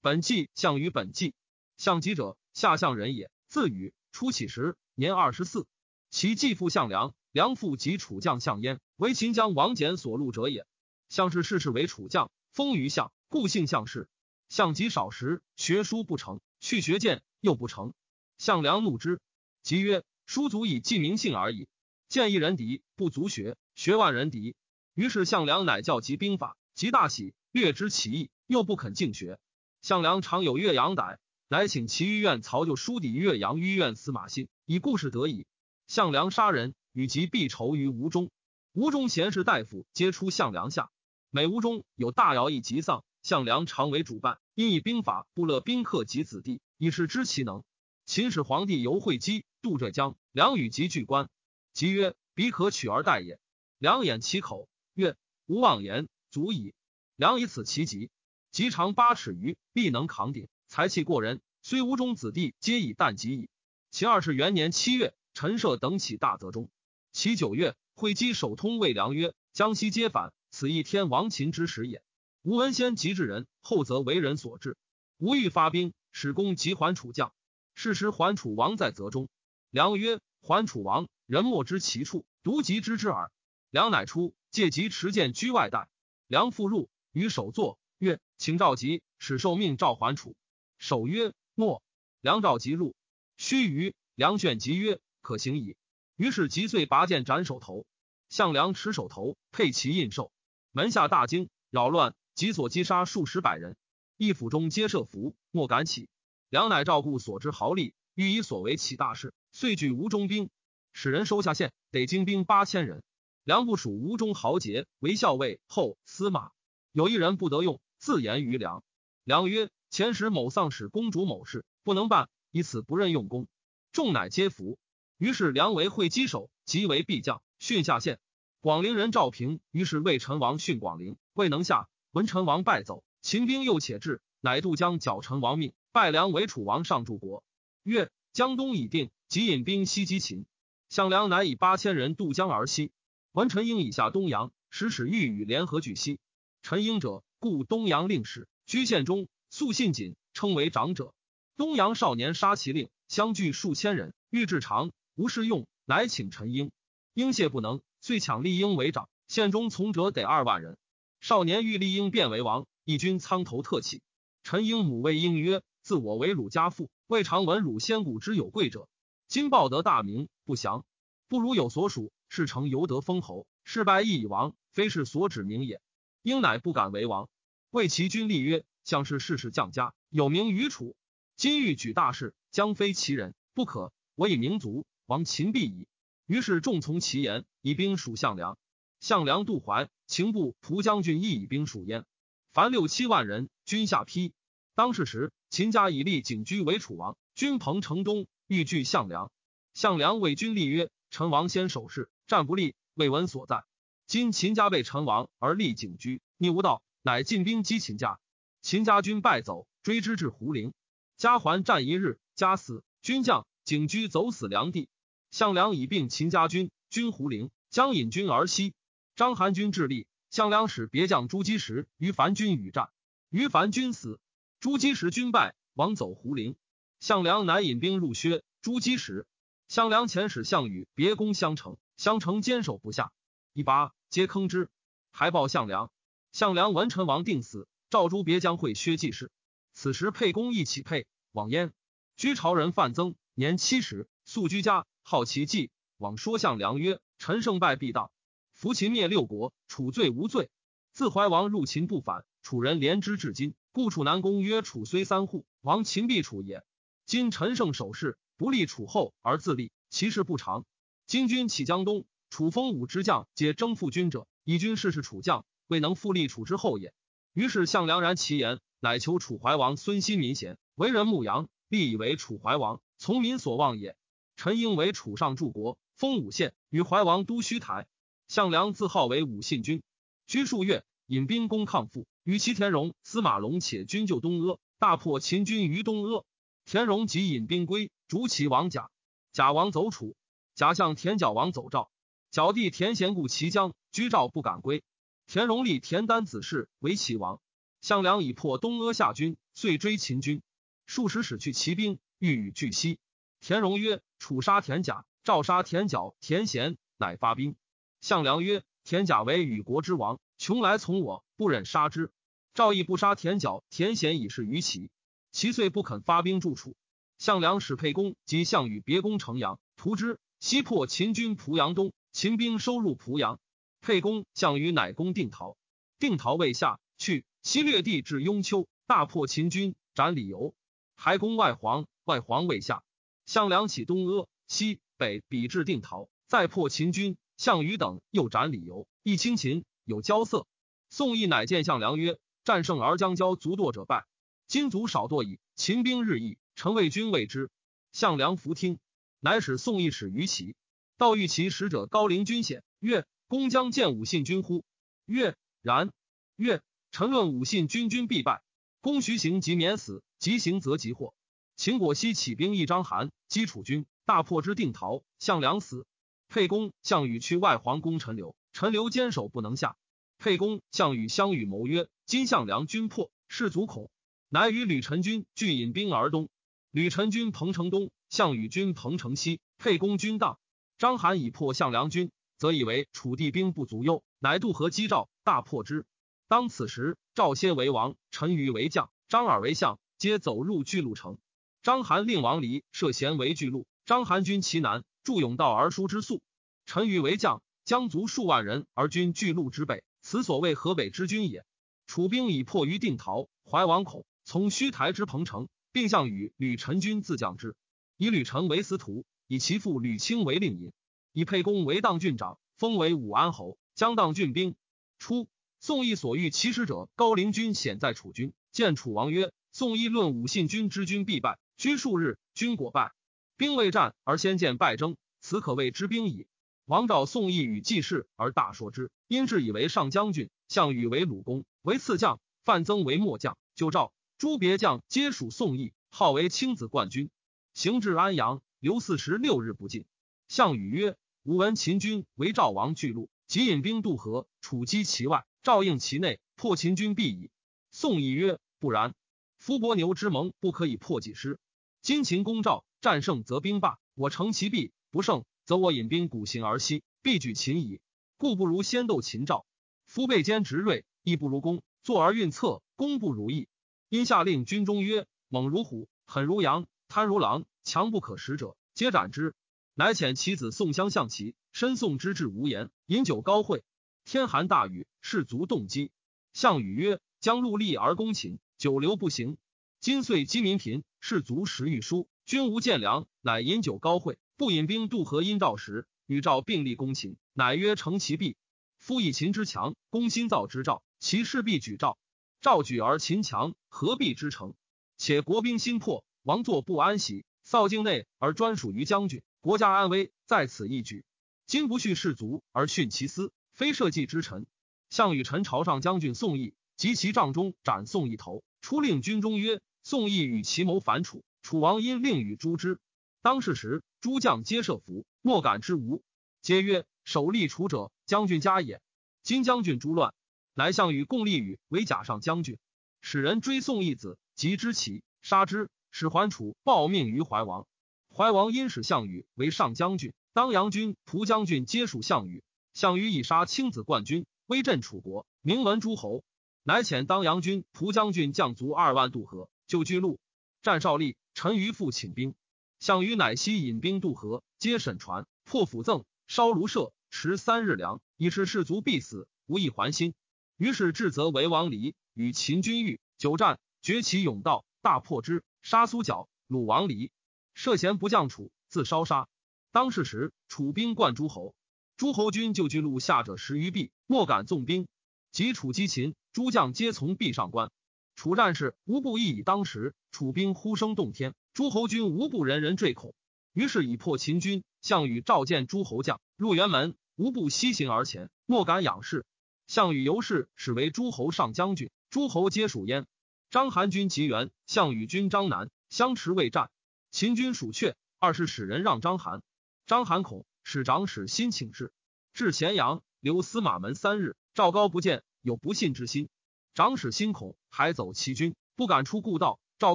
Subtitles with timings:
[0.00, 1.34] 本纪项羽本纪，
[1.76, 3.32] 项籍者，下相人也。
[3.48, 5.66] 自羽，初起时年二十四。
[6.08, 10.66] 其继父项梁，梁父及楚将项燕，为秦将王翦所录者也。
[11.08, 14.08] 项氏世世为楚将，封于项，故姓项氏。
[14.48, 17.92] 项籍少时，学书不成，去学剑又不成。
[18.36, 19.20] 项梁怒之，
[19.64, 21.66] 即曰：“书足以记名姓而已，
[22.08, 24.54] 见一人敌，不足学；学万人敌。”
[24.94, 29.40] 于是项梁乃教其兵法，极大喜，略知其意，又不肯敬学。
[29.88, 31.18] 项梁常有岳阳逮，
[31.48, 35.46] 乃请其御院曹就书抵岳阳御院司马信，以故事得矣。
[35.86, 38.30] 项梁杀人，与其必仇于吴中。
[38.74, 40.90] 吴中贤士大夫皆出项梁下。
[41.30, 47.64] 每吴中有大徭役及丧，项梁常为主办，因以兵法布勒宾客及子弟，以示知其能。
[48.04, 51.30] 秦始皇帝游会稽渡浙江，梁与及拒关，
[51.72, 53.40] 即曰：“彼可取而代也。”
[53.80, 55.16] 梁掩其口，曰
[55.48, 56.74] ：“吾妄言，足矣。”
[57.16, 58.10] 梁以此其疾，
[58.58, 61.40] 其长八尺余，必能扛鼎，才气过人。
[61.62, 63.48] 虽吴中子弟皆以旦及矣。
[63.92, 66.68] 其二世元年七月，陈涉等起大泽中。
[67.12, 72.02] 其九月，会稽守通魏良曰：“江西皆反。”此一天亡秦之时也。
[72.42, 74.76] 吴闻先及至人，后则为人所至。
[75.18, 77.32] 吴欲发兵，使公及还楚将。
[77.76, 79.28] 是时还楚王在泽中。
[79.70, 83.30] 良曰：“还楚王，人莫知其处，独及知之耳。”
[83.70, 85.88] 良乃出，借疾持剑居外待。
[86.26, 90.34] 良复入，与守坐，曰：“请召集，使受命召还楚。”
[90.78, 91.82] 守曰：“诺。”
[92.22, 92.94] 良召即入。
[93.36, 95.76] 须臾，良卷即曰：“可行矣。”
[96.16, 97.84] 于是即遂拔剑斩首头。
[98.28, 100.30] 项梁持首头，佩其印绶。
[100.72, 103.76] 门下大惊，扰乱，即所击杀数十百人。
[104.16, 106.08] 一府中皆设伏，莫敢起。
[106.48, 110.50] 梁乃照顾所知豪力，欲以所为起大事，遂举吴中兵，
[110.92, 113.02] 使人收下县，得精兵八千人。
[113.44, 116.50] 梁不属吴中豪杰为校尉、后司马。
[116.92, 118.82] 有一人不得用，自言于梁。
[119.24, 123.46] 梁曰：“前时某丧使公主某事，不能办，以此不任用功。”
[123.92, 124.78] 众乃皆服。
[125.18, 128.20] 于是梁为会稽守，即为必将，训下县。
[128.60, 131.88] 广陵人赵平，于是魏陈王训广陵，未能下。
[132.12, 137.44] 闻陈王败走，秦兵又且至，乃渡江剿陈王命，拜梁为楚王上柱国。
[137.82, 140.46] 曰：江东已定，即引兵西击秦。
[140.88, 142.92] 项梁乃以八千人渡江而西。
[143.32, 146.18] 闻陈英以下东阳，使使欲与联合拒西。
[146.62, 151.14] 陈英者，故东阳令史，居县中，素信谨，称为长者。
[151.56, 156.72] 东阳少年杀其令，相聚数千人，欲至长，无事用，乃请陈英。
[157.14, 157.80] 英谢不能。
[158.00, 160.76] 遂抢立英为长，县中从者得二万人。
[161.20, 164.02] 少年欲立英变为王，义军苍头特起。
[164.42, 168.88] 陈英母谓英曰：“自我为汝家父，未尝闻汝先古之有贵者。
[169.28, 170.84] 今报得大名，不祥，
[171.28, 173.46] 不如有所属，事成犹得封侯。
[173.62, 175.80] 事败亦已亡，非是所指名也。”
[176.28, 177.30] 应乃不敢为王，
[177.70, 180.94] 为其君立曰：“将士世世将家，有名于楚。
[181.36, 183.94] 今欲举大事，将非其人，不可。
[184.14, 185.88] 我以民族亡秦必矣。”
[186.26, 188.58] 于是众从其言，以兵属项梁。
[189.00, 192.04] 项梁渡淮，秦部蒲将军亦以兵属焉。
[192.52, 194.34] 凡六七万人，军下邳。
[194.74, 199.32] 当是时，秦家以立景居为楚王，军彭城东，欲拒项梁。
[199.72, 203.64] 项梁为君立曰：“陈王先守势，战不利，未闻所在。
[204.08, 208.18] 今秦家被成王而立景居，逆无道，乃进兵击秦家。
[208.62, 210.72] 秦家军败走，追之至胡陵。
[211.18, 214.88] 家还战一日，家死，军将景居走死梁地。”
[215.30, 218.72] 项梁以并秦家军，军胡陵，将引军而西。
[219.14, 222.88] 章邯军致力，项梁使别将朱姬时于樊军与战，
[223.28, 224.18] 于樊军死，
[224.58, 226.56] 朱姬时军败，亡走胡陵。
[226.98, 229.26] 项梁乃引兵入薛，朱姬时。
[229.68, 233.12] 项梁遣使项羽别攻襄城，襄城坚守不下，
[233.58, 234.70] 一八皆坑之。
[235.10, 235.90] 还报项梁，
[236.30, 239.32] 项梁闻陈王定死，赵诸别将会薛季氏。
[239.72, 241.72] 此时沛公亦起沛往焉。
[242.16, 244.86] 居朝人范增，年七十，素居家。
[245.02, 248.12] 好其计，往说项梁曰：“陈胜败必当，
[248.52, 250.50] 扶秦灭六国，楚罪无罪。
[250.92, 253.56] 自怀王入秦不反，楚人怜之至今。
[253.72, 256.62] 故楚南宫曰：楚虽三户，王秦必楚也。
[257.06, 260.64] 今陈胜守势，不立楚后而自立，其事不长。
[261.08, 266.92] 今军起江东，楚封武之将皆征复军者，以军事是楚将，未能复立楚之后也。
[267.32, 273.96] 于是项梁然其言，乃求楚怀王孙新民贤，为人牧羊，立以为楚怀王，从民所望也。”
[274.36, 277.88] 陈婴为楚上柱国，封武县，与怀王都须台。
[278.28, 279.82] 项梁自号为武信君，
[280.26, 286.24] 居数月，引兵攻抗父，与其田荣、司马龙且军就东阿，大破秦军于东阿。
[286.64, 288.90] 田荣即引兵归，逐齐王甲。
[289.32, 290.14] 甲王走楚，
[290.54, 291.90] 甲向田角王走赵。
[292.30, 294.82] 小弟田贤故齐将，居赵不敢归。
[295.26, 297.40] 田荣立田丹子氏为齐王。
[297.80, 300.42] 项梁以破东阿下军，遂追秦军，
[300.84, 302.98] 数十使去骑兵，欲与俱西。
[303.40, 307.56] 田荣曰：“楚杀田甲，赵杀田角、田贤，乃发兵。”
[308.02, 312.12] 项梁曰：“田甲为与国之王，穷来从我，不忍杀之。
[312.52, 314.90] 赵义不杀田角、田贤，以是于齐。
[315.32, 316.76] 其遂不肯发兵助楚。
[317.16, 321.92] 项梁使沛公及项羽别攻城阳，屠之，西破秦军濮阳东。
[322.12, 323.38] 秦兵收入濮阳，
[323.80, 325.56] 沛公、项羽乃攻定陶。
[325.98, 330.54] 定陶未下，去西略地至雍丘，大破秦军，斩李由。
[330.96, 332.82] 还攻外黄，外黄未下。
[333.26, 337.16] 项梁起东阿、西北，比至定陶，再破秦军。
[337.36, 340.46] 项羽等又斩李由，亦轻秦，有交色。
[340.90, 344.06] 宋义乃见项梁曰：“战胜而将交足堕者败，
[344.48, 345.38] 今卒少堕矣。
[345.54, 347.50] 秦兵日益，臣为君谓之。”
[347.92, 348.78] 项梁弗听，
[349.20, 350.56] 乃使宋义使于齐。
[350.98, 354.64] 道遇其使者高陵君显曰：“公将见武信君乎？”
[355.06, 355.92] 曰：“然。”
[356.34, 356.60] 曰
[356.90, 358.42] ：“臣论武信君，君必败。
[358.80, 361.14] 公徐行即免死，急行则即祸。
[361.54, 365.04] 秦果西起兵，一章邯击楚军，大破之，定陶。
[365.20, 365.86] 项梁死。
[366.26, 369.76] 沛公、项羽去外黄攻陈留，陈留坚守不能下。
[370.18, 373.88] 沛公、项羽相与谋曰：“今项梁军破，士卒恐，
[374.28, 376.28] 乃与吕臣军俱引兵而东。
[376.72, 379.38] 吕臣军彭城东，项羽军彭城西。
[379.58, 380.40] 沛公军荡。
[380.78, 385.84] 章邯以破项梁军，则以为楚地兵不足忧，乃渡河击赵，大破之。
[386.28, 391.18] 当此时，赵歇为王，陈余为将，张耳为相，皆走入巨鹿城。
[391.62, 396.20] 章邯令王离设贤为巨鹿，章邯军其南。”筑甬道而书之粟，
[396.66, 401.46] 陈余为将，将卒数万人而军巨鹿之北，此所谓河北之军也。
[401.86, 407.56] 楚兵已破于定陶，怀王恐，从虚台之彭城，并向与吕陈军自将之，
[407.96, 410.72] 以吕臣为司徒，以其父吕清为令尹，
[411.12, 414.56] 以沛公为当郡长，封为武安侯，将当郡兵。
[414.98, 415.28] 初，
[415.60, 422.92] 宋义所遇其使者高陵君显在楚军，见楚王曰：“宋义论武信君之军必败，居数日，军果败。”
[423.36, 426.26] 兵未战而先见败征，此可谓之兵矣。
[426.64, 433.36] 王召宋义与季氏而大说之，因至以为上将军，项羽为鲁公，为次将，范增为末将。
[433.54, 437.10] 就召诸别将皆属宋义，号为青子冠军。
[437.52, 439.84] 行至安阳，留四十六日不进。
[440.28, 447.30] 项羽曰：“吾闻秦军为赵王巨鹿，即引兵渡河，楚击其外，赵应其内，破秦军必矣。”
[447.70, 448.94] 宋义曰：“不然。
[449.36, 451.38] 夫伯牛之盟，不可以破己师。
[451.82, 457.80] 今秦攻赵。”战胜则兵罢，我乘其弊；不胜则我引兵鼓行而西，必举秦矣。
[458.16, 459.46] 故不如先斗秦赵。
[459.84, 463.48] 夫背坚执锐，亦不如攻；坐而运策，攻不如意。
[463.88, 469.34] 因下令军中曰：猛如虎，狠如羊，贪如狼，强不可食者，皆斩之。
[469.74, 473.62] 乃遣其子宋襄象棋，申宋之至无言，饮酒高会。
[474.06, 475.92] 天寒大雨，士卒动机。
[476.32, 479.36] 项羽曰：将戮力而攻秦，久留不行。
[479.80, 482.08] 今岁饥民贫，士卒食欲疏。
[482.24, 485.22] 君无见粮，乃饮酒高会，不引兵渡河。
[485.22, 488.38] 阴赵时，与赵并立攻秦，乃曰成其弊。
[488.78, 491.98] 夫以秦之强，攻心造之赵，其势必举赵。
[492.40, 494.54] 赵举而秦强，何必之成？
[494.96, 501.06] 且国兵心破，王座不安息，扫境内而专属于将军，国家安危在此一举。
[501.46, 504.46] 今不恤士卒而训其私，非社稷之臣。
[504.90, 511.24] 项羽陈朝上将军宋义及其帐中斩宋义头，出令军中曰：宋义与其谋反楚。
[511.40, 512.78] 楚王因令与诛之，
[513.22, 516.02] 当世时，诸将皆设伏，莫敢之无。
[516.42, 518.82] 皆曰：“守立楚者，将军家也。”
[519.24, 520.12] 今将军诛乱，
[520.52, 522.58] 乃项羽共立与为甲上将军，
[523.00, 527.66] 使人追宋义子，及之其，杀之，使还楚报命于怀王。
[528.14, 532.42] 怀王因使项羽为上将军，当阳军、蒲将军皆属项羽。
[532.74, 536.22] 项羽以杀青子冠军，威震楚国，名闻诸侯。
[536.62, 540.18] 乃遣当阳军、蒲将军将卒二万渡河，救巨鹿，
[540.62, 541.16] 战少利。
[541.34, 542.34] 陈余复请兵，
[542.80, 550.14] 项羽乃悉引兵渡河，皆沈船，破釜赠，烧庐舍，持三日粮，以示士卒必死，无一还心。
[550.56, 557.10] 于是至则为王离与秦军遇，久战，崛起甬道，大破之，杀苏角，鲁王离。
[557.54, 559.28] 涉嫌不降楚，自烧杀。
[559.72, 561.54] 当世时，楚兵冠诸侯，
[561.96, 564.86] 诸侯军就巨鹿下者十余臂，莫敢纵兵。
[565.30, 567.70] 及楚击秦，诸将皆从壁上观。
[568.16, 573.14] 楚战事无不亦以当时，楚兵呼声动天，诸侯军无不人人坠恐。
[573.52, 579.26] 于是以破秦军，项羽召见诸侯将入辕门，无不西行而前，莫敢仰视。
[579.66, 583.06] 项羽由是始为诸侯上将军，诸侯皆属焉。
[583.50, 586.70] 章邯军齐援，项羽军张南相持未战，
[587.10, 589.40] 秦军属阙，二是使人让章邯。
[589.86, 591.90] 章邯恐，使长史心请至，
[592.34, 594.36] 至咸阳，留司马门三日。
[594.52, 596.28] 赵高不见，有不信之心。
[596.74, 599.60] 长史心恐，还走其军，不敢出故道。
[599.78, 599.94] 赵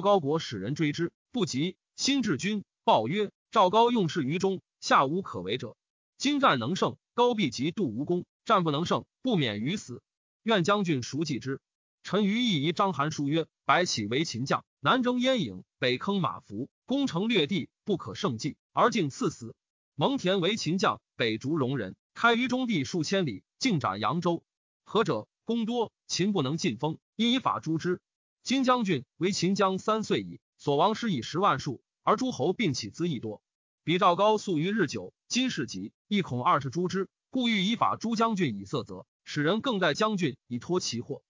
[0.00, 1.76] 高国使人追之，不及。
[1.94, 5.76] 新至军，报曰：赵高用事于中，下无可为者。
[6.18, 10.02] 今战能胜，高必及度无功；战不能胜，不免于死。
[10.42, 11.60] 愿将军熟记之。
[12.04, 19.56] 臣于意仪章邯书曰：白起为秦将，南征燕郢，北坑马服，攻城略地，不可胜计，而竟赐死。
[19.94, 24.44] 蒙恬为秦将，北逐戎人，开于中地数千里，尽斩扬州。
[24.84, 25.26] 何者？
[25.46, 28.02] 功多，秦不能进封，因以法诛之。
[28.42, 33.40] 金将军为秦将三岁矣，所亡师以十万数，而诸侯并起资益多。
[33.82, 41.22] 比赵高素于日久，今事急，亦恐二世诛之，故欲以法诛将军以色责，使人更待将军以托其祸。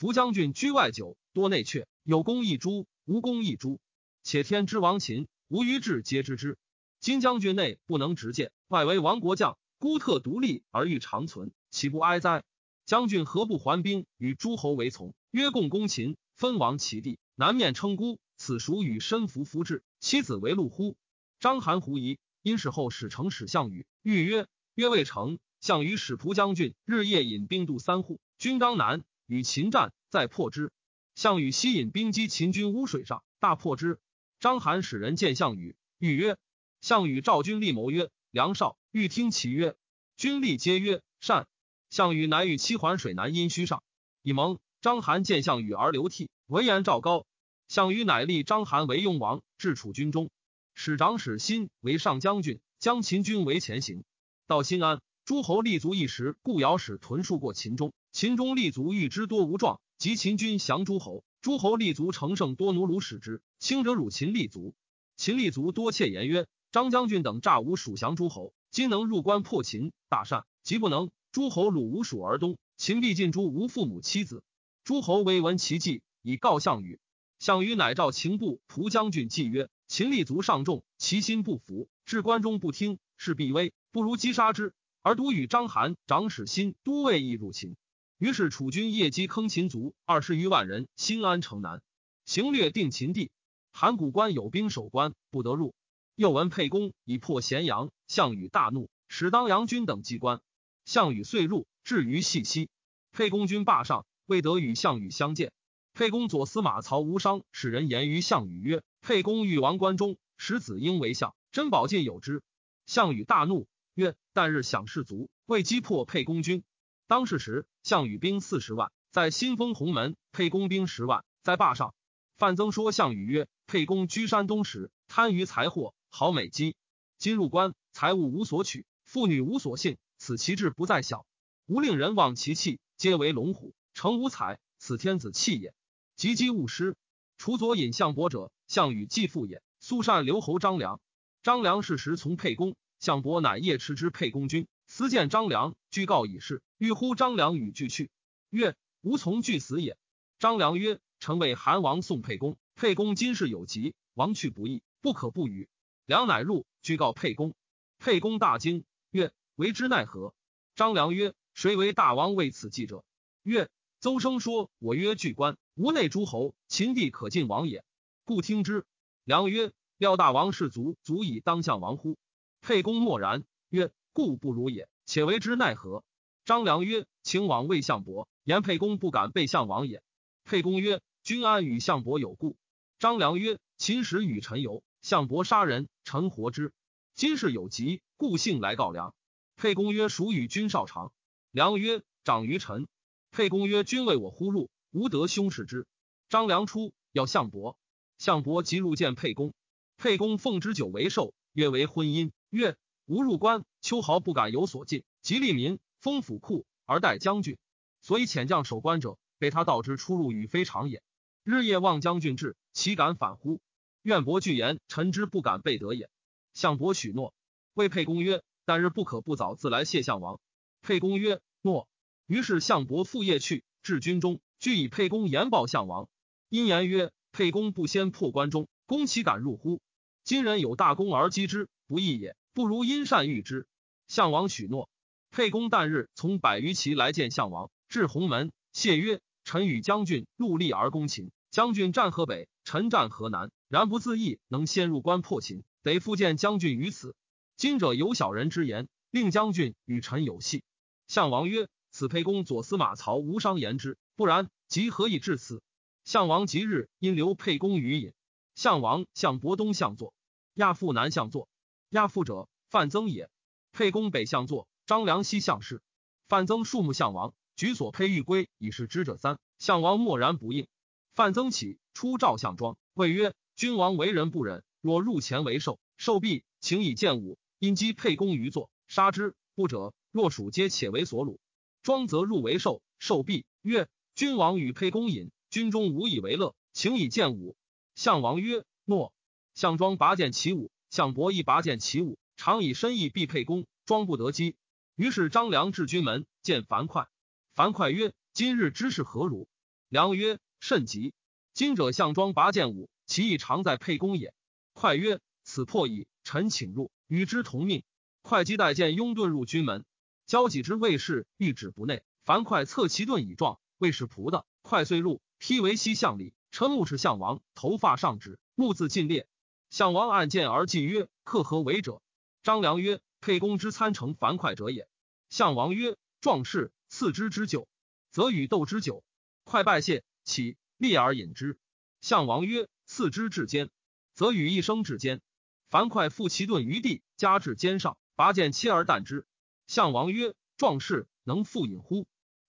[0.00, 3.82] 蒲将军居外久，多内阙，有功一诛，无功一诛。
[4.22, 6.56] 且天之亡秦，无于志皆知之。
[7.00, 12.44] 今将军内不能直谏，外为亡国将，孤特独立而欲长存，岂不哀哉？
[12.86, 15.12] 将军何不还兵与诸侯为从？
[15.32, 20.96] 约共攻秦，分王其地，南面称孤，此属与身服夫志，妻子为陆乎？
[21.40, 25.38] 章邯狐疑，因使后使成使项羽，欲曰：曰未成。
[25.60, 30.72] 项羽使蒲将军日夜引兵渡三户，军当南与秦战，再破之。
[31.14, 34.00] 项羽西引兵击秦军乌水上，大破之。
[34.40, 36.36] 章邯使人见项羽，欲曰：
[36.80, 39.76] 项羽召军立谋曰：梁少欲听其曰，
[40.16, 41.46] 军力皆曰善。
[41.90, 43.84] 项羽乃与七环水南阴虚上，
[44.22, 47.24] 以蒙章邯见项羽而流涕，闻言赵高。
[47.68, 50.28] 项羽乃立章邯为雍王，至楚军中，
[50.74, 54.02] 使长史欣为上将军，将秦军为前行。
[54.48, 57.92] 到新安，诸侯立足一时，故尧使屯戍过秦中。
[58.12, 64.74] 秦中立足欲之多无状，及秦军降诸侯，诸侯立足乘胜多奴虏使之，轻者辱秦立足。
[65.16, 71.10] 秦立足多窃言曰：张将军等诈吾属降诸侯，今能入关破秦，大善；即不能。
[71.30, 74.42] 诸侯虏吴蜀而东，秦必尽诛吾父母妻子。
[74.82, 76.98] 诸侯未闻其计，以告项羽。
[77.38, 83.72] 项羽乃召秦部蒲将军计曰：“秦立足上众，其心不服，至关中不听，是必危。
[83.92, 84.74] 不如击杀之。
[85.00, 87.76] 而独与章邯、长史欣都尉亦入秦。
[88.20, 91.80] 于是楚军夜击坑秦卒二十余万人，新安城南，
[92.26, 93.30] 行略定秦地。
[93.72, 95.72] 函谷关有兵守关，不得入。
[96.16, 100.42] 又闻沛公已破咸阳，项羽大怒，使当阳军等击关。”
[100.84, 102.68] 项羽遂入，至于细溪，
[103.10, 105.50] 沛公军霸上，未得与项羽相见。
[105.94, 112.42] 沛公左司马曹无伤使人言于项羽曰：“沛公欲王关中，使子婴为相，珍宝尽有之。”
[112.84, 116.62] 项羽大怒，曰：“旦日享士卒，未击破沛公军。”
[117.10, 121.92] 当是时，项羽兵四十万，在新丰鸿门；沛公兵十万，在霸上。
[122.36, 126.76] 范增说项羽曰：“沛公居山东时，贪于财货，好美姬。
[127.18, 131.26] 今入关，财物无所取，妇女无所幸。”此其志不在小，
[131.66, 134.60] 吾令人望其气，皆为龙虎，成无才。
[134.78, 135.74] 此天子气也。
[136.14, 136.94] 及击勿失。
[137.38, 139.64] 除左尹项伯者，项羽继父也。
[139.80, 141.00] 素善留侯张良。
[141.42, 148.10] 张良是时从沛公，项伯乃夜驰之沛公军，私见张良，具告以事，欲呼张良与俱去。
[148.50, 149.96] 曰：吾从俱死也。
[150.40, 155.68] 张良曰：臣为韩王送沛公，沛公今事有急，王去不义，不可不与。
[156.06, 157.54] 良乃入，具告沛公。
[158.00, 159.32] 沛公大惊，曰。
[159.54, 160.34] 为之奈何？
[160.74, 163.04] 张良曰：“谁为大王为此计者？”
[163.44, 163.70] 曰
[164.00, 167.84] ：“邹生说：‘我曰巨关，吴内诸侯，秦地可尽王也。’
[168.26, 168.84] 故听之。”
[169.22, 172.18] 良曰：“料大王士卒足以当相王乎？”
[172.60, 174.88] 沛公默然，曰：“故不如也。
[175.06, 176.04] 且为之奈何？”
[176.44, 180.02] 张良曰：“请往魏相伯，言沛公不敢背相王也。”
[180.44, 182.56] 沛公曰：“君安与相伯有故？”
[182.98, 186.72] 张良曰：“秦时与臣游，相伯杀人，臣活之。
[187.14, 189.14] 今事有急，故幸来告良。”
[189.56, 191.12] 沛公曰：“孰与君少长？”
[191.52, 192.88] 良曰：“长于臣。”
[193.30, 195.86] 沛公曰：“君为我呼入，吾得兄事之。”
[196.28, 197.76] 张良出，要项伯。
[198.18, 199.52] 项伯即入见沛公。
[199.96, 202.32] 沛公奉之酒为寿，曰为婚姻。
[202.48, 202.76] 曰
[203.06, 205.04] ：“吾入关，秋毫不敢有所进。
[205.22, 207.58] 即利民，封府库，而待将军。
[208.02, 211.02] 所以遣将守关者，被他道之出入与非常也。
[211.44, 213.60] 日夜望将军至，岂敢反乎？
[214.02, 216.08] 愿伯具言，臣之不敢背德也。”
[216.54, 217.34] 项伯许诺，
[217.74, 218.42] 谓沛公曰。
[218.66, 220.38] 但日不可不早自来谢项王。
[220.80, 221.88] 沛公曰：“诺。”
[222.26, 226.08] 于是项伯复夜去，至军中，具以沛公言报项王。
[226.48, 229.80] 因言曰：“沛公不先破关中，公岂敢入乎？
[230.22, 232.36] 今人有大功而击之，不义也。
[232.52, 233.66] 不如因善遇之。”
[234.10, 234.90] 项王许诺。
[235.30, 247.14] 沛公旦日从百余骑来见项王，至鸿门，谢曰：“臣与将军戮力而攻秦，将军战河北，臣战河南，然不自意，能先入关破秦，得复见将军于此。”
[247.56, 250.64] 今者有小人之言，令将军与臣有隙。
[251.06, 255.62] 项王曰：“此沛公左司马曹无伤言之，不然，即何以至此？”
[256.04, 258.12] 项王即日因留沛公于隐。
[258.56, 260.12] 项王向伯东向坐，
[260.54, 261.48] 亚父南向坐。
[261.90, 263.30] 亚父者，范增也。
[263.72, 265.82] 沛公北向坐，张良西向侍。
[266.28, 269.38] 范增数目项王，举所佩玉圭以示之者三。
[269.58, 270.66] 项王默然不应。
[271.14, 279.34] 范增起出赵项庄，谓曰：“君王为人不忍，若入前为寿，寿毕，请以剑舞，因击沛公于坐，杀之。
[279.54, 281.38] 不者，若属皆且为所虏。
[281.82, 287.56] 庄则入为寿，寿毕，曰：君王与沛公饮，军中无以为乐，请以剑舞。”
[287.94, 289.12] 项王曰：“诺。”
[289.52, 294.56] 项庄拔剑起舞，项伯亦拔剑起舞，常以身意避沛公，庄不得机。
[294.96, 297.10] 于是张良至军门，见樊哙。
[297.54, 299.46] 樊哙曰：“今日之事何如？”
[299.90, 301.12] 良曰：“甚急。
[301.52, 304.32] 今者项庄拔剑舞，其意常在沛公也。”
[304.72, 306.06] 哙曰：“此破矣。
[306.24, 307.82] 臣请入，与之同命。”
[308.24, 309.84] 会稽带剑拥遁入军门，
[310.24, 312.02] 交几之卫士欲止不内。
[312.24, 314.46] 樊哙侧其盾以状，卫士仆的。
[314.62, 316.32] 快遂入，披为西向礼。
[316.52, 319.28] 臣目视项王，头发上指，目自尽裂。
[319.68, 322.00] 项王按剑而进曰：“克何为者？”
[322.42, 324.88] 张良曰：“沛公之参乘樊哙者也。”
[325.28, 327.68] 项王曰：“壮士赐之之酒，
[328.10, 329.04] 则与斗之酒。”
[329.44, 331.58] 快拜谢，起立而饮之。
[332.00, 333.70] 项王曰：“赐之至坚，
[334.14, 335.20] 则与一生至坚。”
[335.68, 339.26] 樊哙负其盾于地，加至肩上，拔剑切而啖之。
[339.66, 342.06] 项王曰：“壮士能复饮乎？”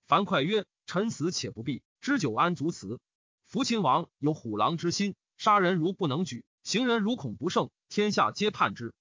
[0.08, 3.00] 樊哙曰：“臣死且不避，知酒安足辞？”
[3.46, 8.94] 夫秦王有虎狼之心，杀人如不能举，行人如恐不胜，天下皆叛之。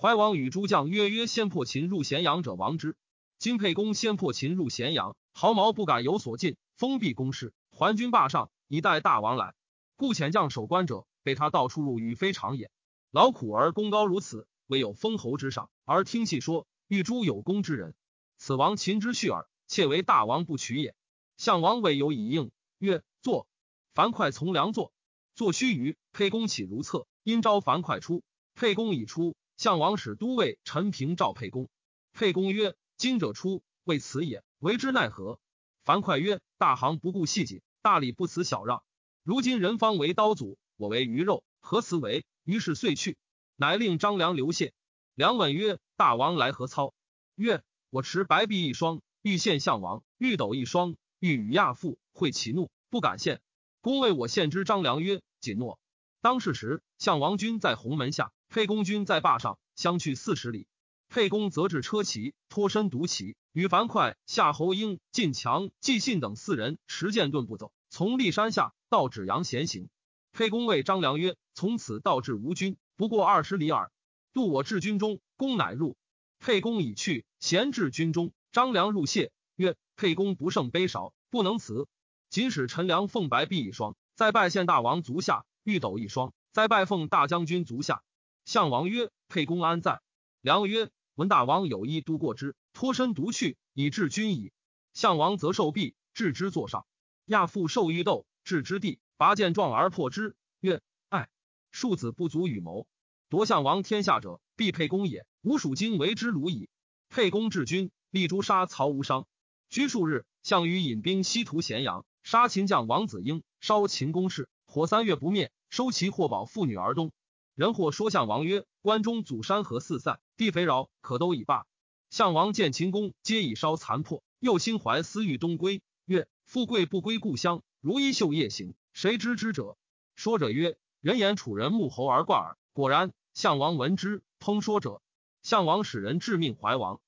[0.00, 2.96] 怀王与诸将曰：“曰先破秦入咸阳者亡之。
[3.40, 9.56] 今沛公先破秦入咸阳，毫毛不敢有所进，封闭宫室，还军霸上，以待大王来。
[9.96, 12.70] 故遣将守关者，被他到处入，与非常也。
[13.10, 17.96] 劳苦而功高如此，唯有封侯之上，而听戏说，欲诛有功之人。
[18.36, 20.94] 此王秦之序耳，妾为大王不取也。”
[21.36, 23.48] 项王未有以应，曰：“坐。”
[23.94, 24.92] 樊哙从良坐，
[25.34, 28.22] 坐须臾，沛公起如厕，因召樊哙出。
[28.54, 31.68] 沛公已出，项王使都尉陈平召沛公。
[32.12, 35.40] 沛公曰：“今者出，为此也，为之奈何？”
[35.82, 38.84] 樊哙曰：“大行不顾细谨，大礼不辞小让。
[39.24, 43.18] 如今人方为刀俎，我为鱼肉，何辞为？”于是遂去，
[43.56, 44.72] 乃令张良留谢。
[45.16, 46.94] 良问曰：“大王来何操？”
[47.34, 53.40] 曰：“我持白璧一双，欲献项王；玉斗一双，欲与亚父会其怒，不敢献。”
[53.82, 55.80] 公为我献之，张良曰：“谨诺。”
[56.22, 60.66] 当是时，项王军在鸿门下，沛公军在坝上，相去四十里。
[61.10, 69.90] 沛公则至车骑，脱身独骑，与樊哙、夏侯婴、晋强、季信等四人持剑盾步走，从骊山下到芷阳闲行。
[70.32, 73.92] 沛公谓张良曰：“从此到至吴军，不过二十里耳。
[74.32, 75.98] 渡我至军中，公乃入。
[76.38, 78.32] 沛公已去，闲至军中。
[78.50, 81.86] 张良入谢，曰：‘沛公不胜杯少，不能辞。’”
[82.30, 88.02] 仅使陈良奉白璧一双，再拜献大王足下；玉斗一双，再拜奉大将军足下。
[88.48, 90.00] 项王曰：“沛公安在？”
[90.40, 94.52] 良曰：“闻大王有意都过之，脱身独去，以至君矣。”
[94.94, 96.86] 项王则受璧，置之座上。
[97.26, 100.80] 亚父受玉斗，置之地，拔剑撞而破之，曰
[101.10, 101.28] ：“爱
[101.72, 102.86] 庶子不足与谋。
[103.28, 105.26] 夺项王天下者，必沛公也。
[105.42, 106.70] 吾属今为之虏矣。”
[107.10, 109.26] 沛公治军，立诛杀曹无伤，
[109.68, 110.24] 居数日。
[110.42, 112.06] 项羽引兵西屠咸阳。
[112.22, 115.52] 杀秦将王子婴，烧秦宫室，火三月不灭。
[115.68, 117.12] 收其货宝妇女而东。
[117.58, 121.66] 人或说项王曰：“关中祖山河四散，地肥饶，可都已罢。”
[122.08, 129.76] 项王见秦宫皆已烧残破，又心怀私欲东归，曰：“富贵不归故乡，如衣袖夜行，谁知之者？”
[130.14, 135.02] 说者曰：“人言楚人穆侯而挂耳。”果然，项王闻之，通说者。
[135.42, 137.00] 项王使人致命怀王。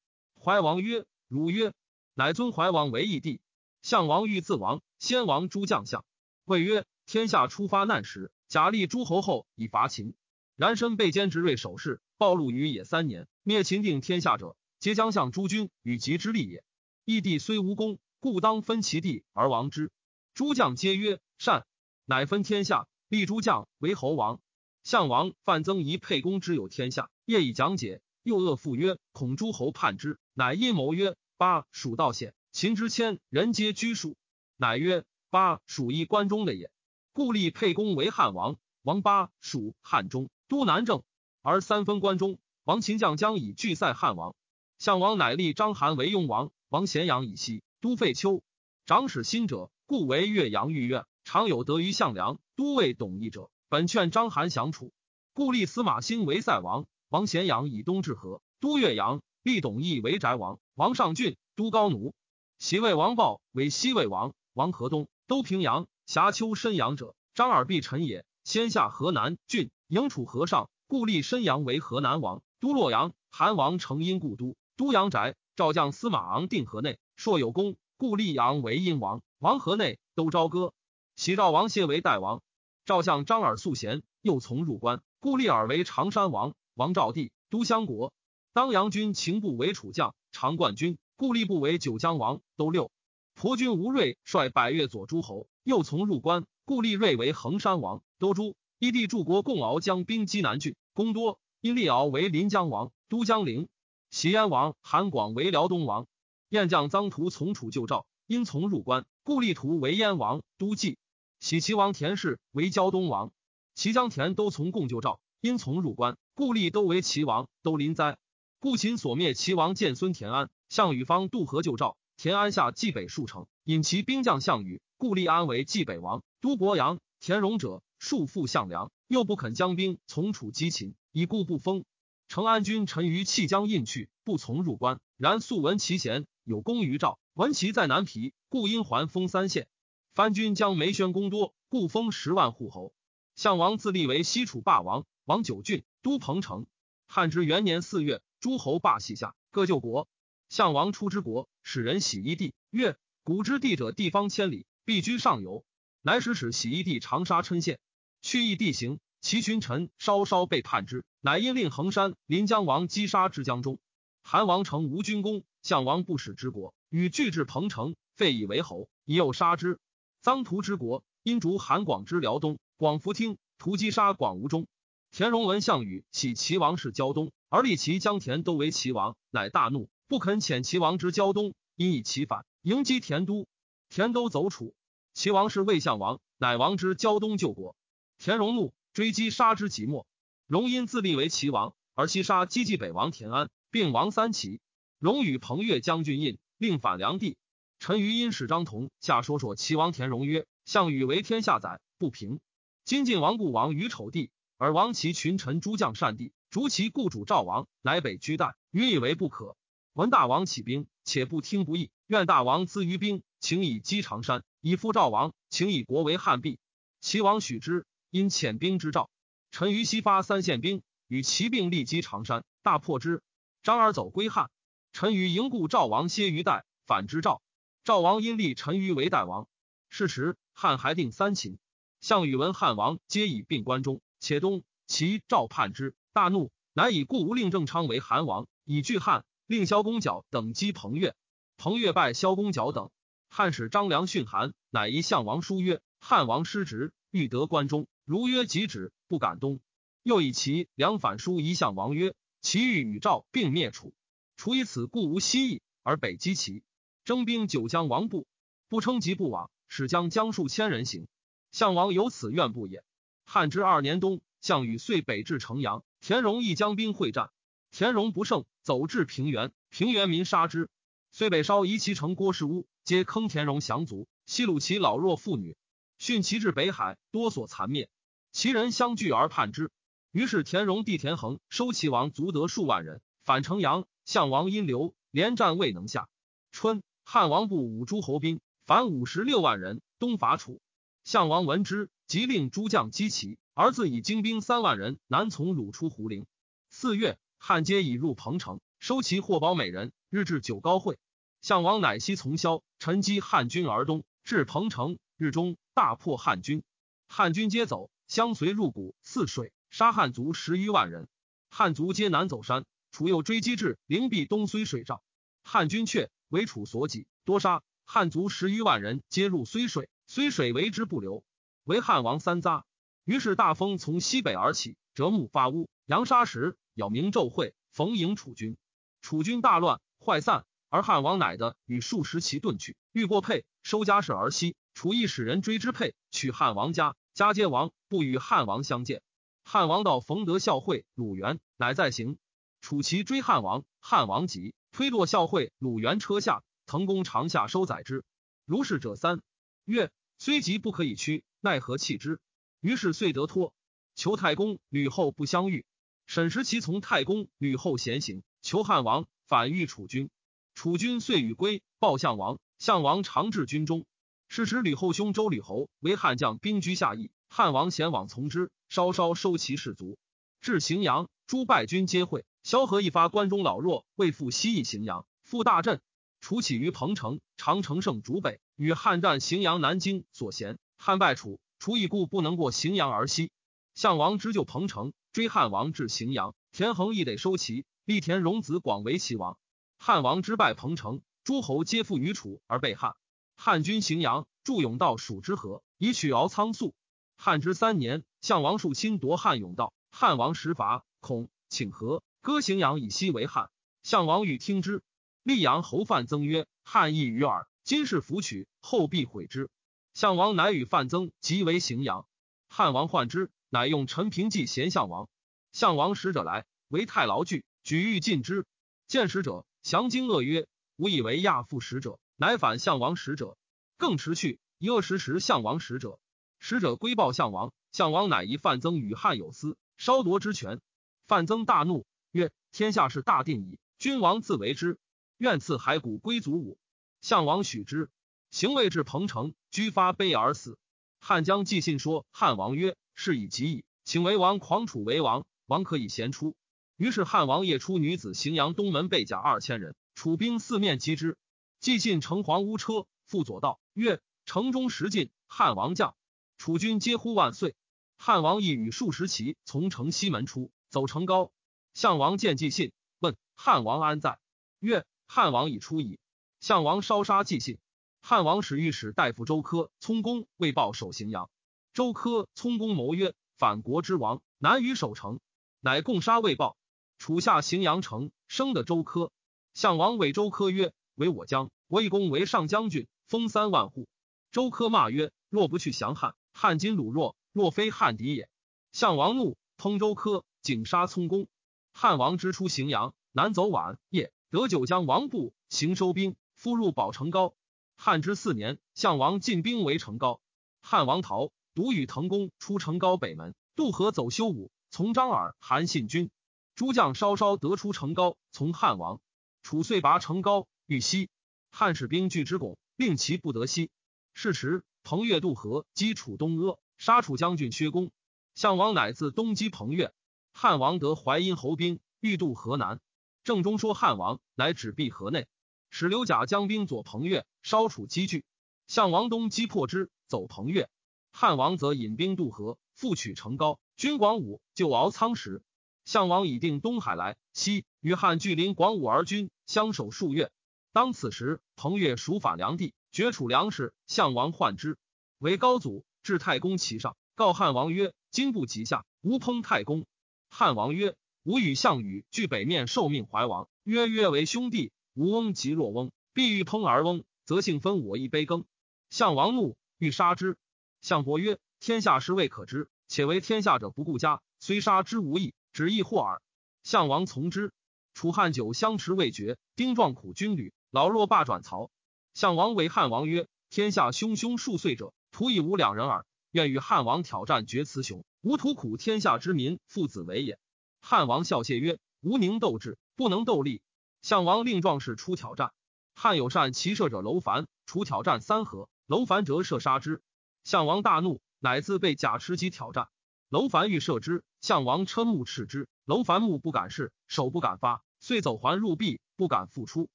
[0.43, 1.73] 怀王曰：“汝曰，
[2.15, 3.41] 乃尊怀王为义帝。”
[3.83, 6.05] 项王欲自亡，先王诸将相
[6.45, 10.13] 谓曰：“天下初发难时，假立诸侯后以伐秦。
[10.61, 16.63] 然身被奸执锐守势，暴露于野三年，灭秦定天下者，皆将相诸君与及之利也。
[17.07, 19.91] 义帝虽无功，故当分其地而亡之。”
[20.35, 21.65] 诸将皆曰：“善。”
[22.05, 24.39] 乃分天下，立诸将为侯王。
[24.85, 34.19] 项王范增疑沛公之有天下，业以讲解，又恶复曰：“恐诸侯叛之。”乃阴谋曰：“八蜀道险。”秦之迁，人皆居属，
[34.59, 36.71] 乃曰：八蜀一关中的也。
[37.15, 41.03] 故立沛公为汉王，王八属汉中都南郑，
[41.43, 42.39] 而三分关中。
[42.65, 44.35] 王秦将将以拒塞汉王。
[44.79, 48.43] 项王乃立章邯为雍王，王咸阳以西，都废丘。
[48.87, 51.05] 长史新者，故为岳阳御苑。
[51.25, 54.93] 常有得于项梁、都尉董翳者，本劝章邯降楚。
[55.35, 59.21] 故立司马欣为塞王，王咸阳以东至河，都岳阳。
[59.43, 62.15] 立董翳为翟王，王上郡都高奴。
[62.59, 68.25] 袭魏王豹为西魏王，王河东都平阳，峡丘申阳者，张耳必臣也。
[68.45, 73.13] 先下河南郡，迎楚河上，故立申阳为河南王，都洛阳。
[73.31, 75.37] 韩王成因故都，都阳宅。
[75.57, 79.21] 赵将司马昂定河内，朔有功，故立阳为殷王。
[79.39, 80.73] 王河内都朝歌。
[81.17, 82.41] 喜赵王谢为代王。
[82.87, 86.55] 赵相张耳素贤，又从入关，故立耳为常山王。
[86.75, 88.13] 王赵地都襄国。
[88.53, 92.41] 当阳军秦部为楚将，常冠军，故立部为九江王。
[92.57, 92.91] 都六。
[93.35, 98.03] 蒲军吴瑞率百越左诸侯，又从入关，故立瑞为衡山王。
[98.21, 98.55] 都诸。
[98.79, 101.41] 义帝柱国共敖将兵击南郡，攻多。
[101.63, 102.93] 因立敖为临江王。
[103.09, 103.67] 都江陵。
[104.11, 106.07] 喜燕王韩广为辽东王。
[106.51, 110.43] 燕将臧荼从楚救赵，因从入关，故立图为燕王。
[110.59, 110.99] 都蓟。
[111.41, 113.33] 喜齐王田氏为胶东王。
[113.75, 117.49] 齐姜田都从共救赵，因从入关，故立都为齐王。
[117.63, 118.19] 都临灾。
[118.59, 121.97] 故秦所灭齐王建孙田安，项羽方渡河救赵。
[122.19, 126.23] 田安下冀北数城，引其兵将项羽，故立安为冀北王。
[126.43, 126.99] 都伯阳。
[127.23, 131.85] 田荣者束缚项梁，又不肯将兵从楚击秦，以故不封。
[132.29, 135.01] 成安君陈于弃将印去，不从入关。
[135.19, 137.21] 然素闻其贤，有功于赵。
[137.35, 139.69] 闻其在南皮，故因还封三县。
[140.15, 142.95] 藩军将梅宣攻多，故封十万户侯。
[143.37, 146.67] 项王自立为西楚霸王，王九郡，都彭城。
[147.07, 150.09] 汉之元年四月，诸侯罢西下，各救国。
[150.49, 155.67] 项王出之国，使人洗衣地，曰：“古之地者，地方千里，必居上游。”
[156.03, 157.79] 乃使使洗衣地长沙郴县，
[158.23, 159.01] 去异地形。
[159.21, 163.79] 其群臣稍稍被叛之，乃因令衡山临江王击杀之江中。
[164.23, 169.79] 韩王成无军功，项王不使之国，与拒至彭城，废以为侯，以诱杀之。
[170.23, 174.67] 臧荼之国，因逐韩广之辽东，广福听，屠击杀广吴中。
[175.11, 183.47] 田荣闻项羽起齐王是胶东，而立其江田都为齐王，乃大怒，不肯遣齐王之胶东，因以其反，迎击田都。
[183.91, 184.75] 田都走楚，
[185.13, 187.77] 齐王是魏相王，乃王之胶东救国。
[188.21, 188.75] 田荣怒。
[188.93, 190.05] 追击杀之即墨，
[190.47, 194.61] 荣因自立为齐王，而西杀击冀北王田安，并王三齐。
[194.99, 197.39] 荣与彭越将军印，令反梁地。
[197.79, 202.41] 陈余因使张同下说说齐王田荣曰：“项羽为天下宰，不平。
[202.85, 208.57] 今晋王故王于丑地，而王其群臣诸将善地，逐其故主赵王，乃北居代。
[208.71, 209.57] 余以为不可。
[209.95, 216.59] 闻大王起兵，且不听不义，愿大王资于兵，请以击长山，以复赵王，请以国为汉璧。
[217.01, 219.09] 齐王许之。”因遣兵之赵，
[219.53, 223.23] 陈于西发三县兵，与齐并立击长山，大破之。
[223.63, 224.51] 张耳走归汉，
[224.93, 227.41] 陈于迎故赵王歇于代，反之赵。
[227.85, 229.47] 赵王因立陈于为代王。
[229.89, 231.59] 是时，汉还定三秦。
[232.01, 239.25] 项羽闻汉王皆以并关中，且东齐赵叛之，大怒，乃以故吴令郑昌为韩王，以拒汉。
[239.47, 241.17] 令萧公角等击彭越，
[241.57, 242.91] 彭越败萧公角等。
[243.29, 249.61] 汉使张良训韩，乃以项王书曰：“汉王失职，欲得关中。”如曰即止，不敢东。
[250.03, 253.93] 又以其梁反书一向王曰：“其欲与赵并灭楚，
[254.37, 256.63] 楚以此故无西意，而北击齐。
[257.05, 258.27] 征兵九江王部，
[258.69, 261.07] 不称疾不往，使将将数千人行。
[261.53, 262.83] 项王有此愿不也？”
[263.25, 267.31] 汉之二年冬，项羽遂北至城阳，田荣亦将兵会战，
[267.71, 270.69] 田荣不胜，走至平原，平原民杀之。
[271.13, 275.57] 遂北烧夷其城郭氏屋，皆坑田荣降卒，西虏其老弱妇女，
[276.01, 277.91] 训其至北海，多所残灭。
[278.33, 279.71] 其人相聚而叛之，
[280.13, 283.87] 于是田荣地田横收齐王卒得数万人，反城阳。
[284.07, 286.09] 项王因留，连战未能下。
[286.53, 290.63] 春，汉王部五诸侯兵，反五十六万人，东伐楚。
[291.05, 296.25] 项王闻之，即令诸将击齐，而自以精兵三万人南从鲁出胡陵。
[296.71, 300.99] 四月，汉皆已入彭城，收其获宝美人，日至九高会。
[301.43, 306.63] 项王乃西从萧，趁击汉军而东，至彭城，日中大破汉军，
[307.09, 307.91] 汉军皆走。
[308.09, 311.07] 相随入谷，泗水，杀汉族十余万人。
[311.49, 315.01] 汉族皆南走山，楚又追击至灵璧东睢水上，
[315.45, 321.23] 汉军却为楚所挤，多杀汉族十余万人，皆入睢水，睢水为之不流，
[321.63, 322.65] 为汉王三匝。
[323.05, 328.57] 于是大风从西北而起，折木发乌，扬沙石，杳鸣骤会，逢迎楚军。
[329.03, 334.57] 楚军大乱，坏散，而汉王乃的与数十骑遁去，欲过沛，收家室而西。
[334.75, 336.97] 楚义使人追之沛，取汉王家。
[337.13, 339.03] 家皆亡，不与汉王相见。
[339.43, 342.19] 汉王到逢德孝会鲁元，乃在行。
[342.61, 348.05] 楚骑追汉王，汉王急，推落孝会鲁元车下，腾弓长下收载之。
[348.47, 349.21] 如是者三
[349.65, 352.21] 曰：虽急不可以驱，奈何弃之？
[352.61, 353.53] 于是遂得脱。
[353.95, 355.67] 求太公吕后不相遇。
[356.07, 360.11] 沈时其从太公吕后闲行，求汉王反遇楚军。
[360.55, 362.39] 楚军遂与归，报项王。
[362.59, 363.85] 项王常至军中。
[364.33, 369.99] 是时吕后兄周吕侯为汉将兵居下邑，汉王贤往从之，稍稍收其士卒，
[370.41, 372.25] 至荥阳，诸败军皆会。
[372.45, 375.81] 萧何一发关中老弱，未复西邑荥阳，复大振。
[376.21, 380.61] 楚起于彭城，长城胜主北，与汉战荥阳、南京所贤。
[380.79, 383.33] 汉败楚，楚以故不能过荥阳而西。
[383.75, 387.65] 项王之救彭城，追汉王至荥阳，田横亦得收齐。
[387.85, 389.37] 立田荣子广为齐王。
[389.77, 392.95] 汉王之败彭城，诸侯皆附于楚而被汉。
[393.43, 396.75] 汉军荥阳，筑甬道蜀之河，以取敖仓粟。
[397.17, 403.49] 汉之三年，项王树侵夺汉甬道，汉王时伐，恐，请和，割荥阳以西为汉。
[403.83, 404.83] 项王欲听之，
[405.25, 409.49] 溧阳侯范增曰：“汉意于耳，今是弗取，后必悔之。”
[409.95, 412.07] 项王乃与范增即为荥阳。
[412.51, 415.09] 汉王患之，乃用陈平计贤项王。
[415.51, 418.45] 项王使者来，为太牢具，举欲进之。
[418.87, 423.39] 见使者，降惊恶曰：“吾以为亚父使者。”乃反项王使者，
[423.79, 424.41] 更持去。
[424.59, 425.99] 一恶时时项王使者，
[426.39, 427.55] 使者归报项王。
[427.73, 430.61] 项王乃疑范增与汉有私，稍夺之权。
[431.07, 434.79] 范增大怒，曰：“天下事大定矣，君王自为之。
[435.17, 436.59] 愿赐骸骨归祖武。”
[437.01, 437.89] 项王许之。
[438.31, 440.59] 行未至彭城，居发悲而死。
[440.99, 446.37] 汉将寄信说汉王曰：“事已极矣，请为王狂楚为王，王可以贤出。”
[446.77, 451.17] 于是汉王夜出女子荥阳东门备甲二千人，楚兵四面击之。
[451.61, 455.95] 既进城黄屋车，复左道曰：“城中时尽，汉王将，
[456.39, 457.55] 楚军皆呼万岁。”
[457.99, 461.33] 汉王亦与数十骑从城西门出，走城高。
[461.75, 464.19] 项王见寄信，问汉王安在？
[464.59, 465.99] 曰：“汉王已出矣。”
[466.41, 467.59] 项王烧杀寄信。
[468.01, 471.29] 汉王使御史大夫周科聪公为报守荥阳。
[471.75, 475.21] 周科聪公谋曰：“反国之王，难于守城。”
[475.61, 476.57] 乃共杀未报。
[476.97, 479.13] 楚下荥阳城，生的周科。
[479.53, 480.73] 项王谓周科曰。
[481.01, 483.89] 为我将，我以公为上将军，封三万户。
[484.33, 488.29] 周科骂曰：“若不去降汉，汉今鲁弱，若非汉敌也。”
[488.71, 491.27] 项王怒，通周科，景杀聪公。
[491.73, 497.33] 汉王之出荥阳，南走宛，夜得九江王部，行收兵，复入保城高。
[497.79, 500.21] 汉之四年，项王进兵围城高，
[500.61, 506.11] 汉王逃，独与滕公出城高北门，渡河走修武，从张耳、韩信军。
[506.55, 509.01] 诸将稍稍得出城高，从汉王。
[509.43, 510.47] 楚遂拔城高。
[510.71, 511.11] 欲西，
[511.51, 513.71] 汉使兵拒之拱，令其不得西。
[514.15, 517.91] 是时，彭越渡河，击楚东阿，杀楚将军薛公。
[518.37, 519.93] 项王乃自东击彭越。
[520.33, 522.81] 汉王得淮阴侯兵，欲渡河南。
[523.25, 525.27] 正中说汉王，乃止闭河内，
[525.71, 528.25] 使刘贾将兵左彭越，烧楚积聚。
[528.69, 530.71] 项王东击破之，走彭越。
[531.11, 533.59] 汉王则引兵渡河，复取成皋。
[533.77, 535.43] 军广武救敖仓时，
[535.85, 540.31] 项王已定东海来，西与汉距临广武而军相守数月。
[540.73, 543.75] 当此时，彭越属反梁地，绝楚粮食。
[543.89, 544.79] 项王患之，
[545.19, 549.85] 为高祖至太公其上，告汉王曰：“今不及下，吾烹太公。”
[550.31, 554.71] 汉王曰：“吾与项羽据北面受命怀王，曰约为兄弟。
[554.95, 558.45] 吾翁即若翁，必欲烹而翁，则幸分我一杯羹。”
[558.91, 560.39] 项王怒，欲杀之。
[560.81, 566.23] 项伯曰：“天下事未可知，且为天下者不顾家，虽杀之无益，只易祸耳。”
[566.63, 567.53] 项王从之。
[567.93, 570.53] 楚汉久相持未决，丁壮苦军旅。
[570.73, 571.69] 老弱罢转曹，
[572.15, 576.07] 项王为汉王曰：“天下汹汹数岁者，徒以吾两人耳。
[576.31, 578.05] 愿与汉王挑战，决雌雄。
[578.21, 580.39] 吾徒苦天下之民，父子为也。”
[580.81, 583.63] 汉王笑谢曰：“吾宁斗智，不能斗力。”
[584.01, 585.53] 项王令壮士出挑战。
[585.97, 590.01] 汉有善骑射者楼烦，除挑战三合，楼烦折射杀之。
[590.45, 592.87] 项王大怒，乃自被甲持戟挑战。
[593.29, 599.89] 楼烦欲射之，项王嗔目斥之，楼烦目不敢视，手不敢发，遂走还入壁，不敢复出。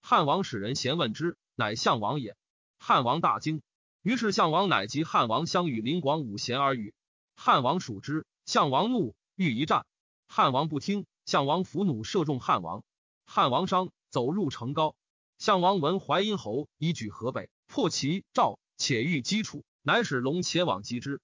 [0.00, 2.36] 汉王使人咸问之，乃项王也。
[2.78, 3.62] 汉王大惊，
[4.02, 6.94] 于是项王乃及汉王相与临广武咸而语。
[7.36, 9.86] 汉王属之，项王怒，欲一战。
[10.26, 12.84] 汉王不听，项王伏弩射中汉王。
[13.26, 14.96] 汉王伤，走入城高。
[15.38, 21.20] 项王闻淮阴侯已举河北，破齐赵，且欲击楚，乃使龙且往击之。